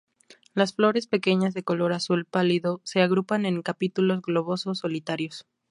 [0.55, 5.45] Las flores pequeñas de color azul pálido se agrupan en capítulos globosos solitarios.